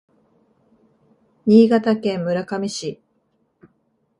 [1.45, 2.99] 新潟県村上市